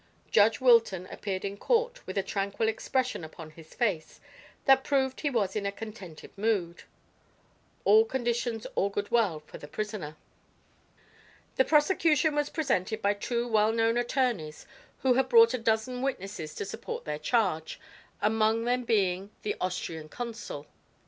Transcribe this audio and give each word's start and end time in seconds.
Judge 0.31 0.59
Wilton 0.59 1.05
appeared 1.11 1.45
in 1.45 1.57
court 1.57 2.07
with 2.07 2.17
a 2.17 2.23
tranquil 2.23 2.67
expression 2.67 3.23
upon 3.23 3.51
his 3.51 3.75
face 3.75 4.19
that 4.65 4.83
proved 4.83 5.21
he 5.21 5.29
was 5.29 5.55
in 5.55 5.63
a 5.63 5.71
contented 5.71 6.35
mood. 6.35 6.85
All 7.85 8.03
conditions 8.03 8.65
augured 8.75 9.11
well 9.11 9.39
for 9.41 9.59
the 9.59 9.67
prisoner. 9.67 10.15
The 11.57 11.65
prosecution 11.65 12.33
was 12.33 12.47
represented 12.47 13.03
by 13.03 13.13
two 13.13 13.47
well 13.47 13.71
known 13.71 13.95
attorneys 13.95 14.65
who 15.03 15.13
had 15.13 15.29
brought 15.29 15.53
a 15.53 15.59
dozen 15.59 16.01
witnesses 16.01 16.55
to 16.55 16.65
support 16.65 17.05
their 17.05 17.19
charge, 17.19 17.79
among 18.23 18.63
them 18.65 18.83
being 18.85 19.29
the 19.43 19.55
Austrian 19.61 20.09
consul. 20.09 20.65